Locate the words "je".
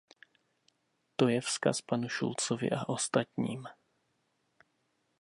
1.29-1.41